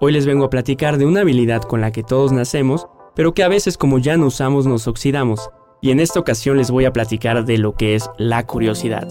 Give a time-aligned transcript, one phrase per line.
[0.00, 3.42] Hoy les vengo a platicar de una habilidad con la que todos nacemos, pero que
[3.42, 6.92] a veces como ya no usamos nos oxidamos, y en esta ocasión les voy a
[6.92, 9.08] platicar de lo que es la curiosidad.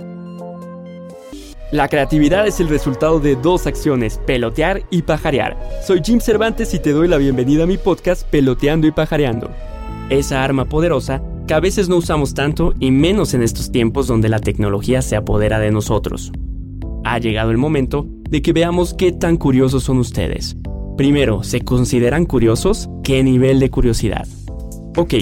[1.74, 5.58] La creatividad es el resultado de dos acciones, pelotear y pajarear.
[5.86, 9.52] Soy Jim Cervantes y te doy la bienvenida a mi podcast Peloteando y Pajareando.
[10.10, 14.30] Esa arma poderosa que a veces no usamos tanto y menos en estos tiempos donde
[14.30, 16.32] la tecnología se apodera de nosotros.
[17.04, 20.56] Ha llegado el momento de que veamos qué tan curiosos son ustedes.
[20.98, 22.90] Primero, ¿se consideran curiosos?
[23.04, 24.28] ¿Qué nivel de curiosidad?
[24.96, 25.14] Ok,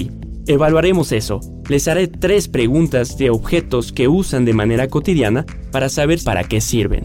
[0.46, 1.38] evaluaremos eso.
[1.68, 6.62] Les haré tres preguntas de objetos que usan de manera cotidiana para saber para qué
[6.62, 7.04] sirven.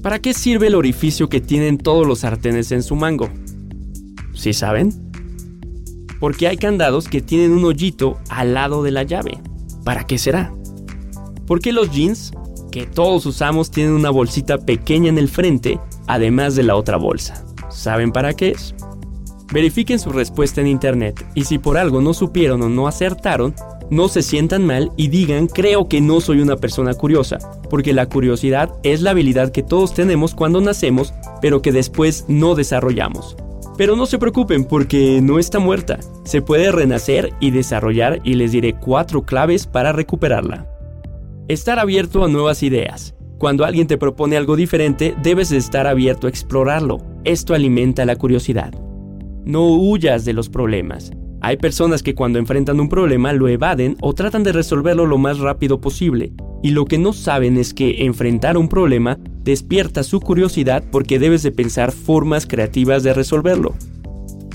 [0.00, 3.28] ¿Para qué sirve el orificio que tienen todos los sartenes en su mango?
[4.32, 4.90] ¿Sí saben?
[6.18, 9.38] Porque hay candados que tienen un hoyito al lado de la llave.
[9.84, 10.54] ¿Para qué será?
[11.46, 12.32] ¿Por qué los jeans,
[12.72, 17.46] que todos usamos, tienen una bolsita pequeña en el frente, además de la otra bolsa?
[17.76, 18.74] ¿Saben para qué es?
[19.52, 23.54] Verifiquen su respuesta en internet y si por algo no supieron o no acertaron,
[23.90, 28.08] no se sientan mal y digan creo que no soy una persona curiosa, porque la
[28.08, 33.36] curiosidad es la habilidad que todos tenemos cuando nacemos, pero que después no desarrollamos.
[33.76, 38.52] Pero no se preocupen porque no está muerta, se puede renacer y desarrollar y les
[38.52, 40.66] diré cuatro claves para recuperarla.
[41.46, 43.14] Estar abierto a nuevas ideas.
[43.38, 47.15] Cuando alguien te propone algo diferente, debes estar abierto a explorarlo.
[47.26, 48.72] Esto alimenta la curiosidad.
[49.44, 51.10] No huyas de los problemas.
[51.40, 55.40] Hay personas que cuando enfrentan un problema lo evaden o tratan de resolverlo lo más
[55.40, 60.84] rápido posible, y lo que no saben es que enfrentar un problema despierta su curiosidad
[60.92, 63.74] porque debes de pensar formas creativas de resolverlo.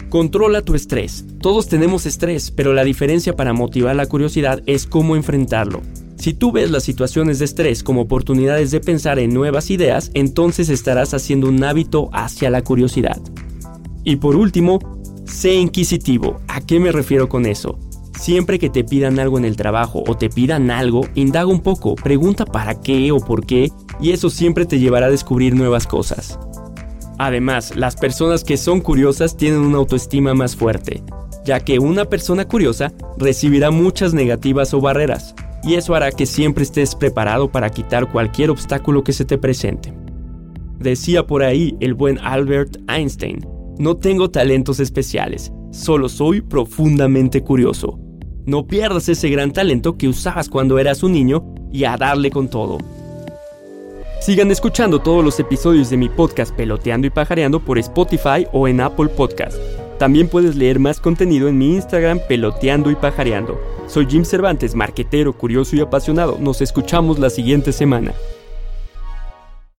[0.07, 1.25] Controla tu estrés.
[1.41, 5.81] Todos tenemos estrés, pero la diferencia para motivar la curiosidad es cómo enfrentarlo.
[6.21, 10.69] Si tú ves las situaciones de estrés como oportunidades de pensar en nuevas ideas, entonces
[10.69, 13.19] estarás haciendo un hábito hacia la curiosidad.
[14.03, 14.77] Y por último,
[15.25, 16.39] sé inquisitivo.
[16.47, 17.79] ¿A qué me refiero con eso?
[18.19, 21.95] Siempre que te pidan algo en el trabajo o te pidan algo, indaga un poco,
[21.95, 26.37] pregunta para qué o por qué, y eso siempre te llevará a descubrir nuevas cosas.
[27.17, 31.01] Además, las personas que son curiosas tienen una autoestima más fuerte,
[31.45, 36.63] ya que una persona curiosa recibirá muchas negativas o barreras, y eso hará que siempre
[36.63, 39.93] estés preparado para quitar cualquier obstáculo que se te presente.
[40.79, 43.45] Decía por ahí el buen Albert Einstein,
[43.77, 47.99] no tengo talentos especiales, solo soy profundamente curioso.
[48.45, 52.49] No pierdas ese gran talento que usabas cuando eras un niño y a darle con
[52.49, 52.79] todo.
[54.21, 58.81] Sigan escuchando todos los episodios de mi podcast Peloteando y Pajareando por Spotify o en
[58.81, 59.57] Apple Podcast.
[59.97, 63.70] También puedes leer más contenido en mi Instagram Peloteando y Pajareando.
[63.91, 66.37] Soy Jim Cervantes, marquetero, curioso y apasionado.
[66.39, 68.13] Nos escuchamos la siguiente semana.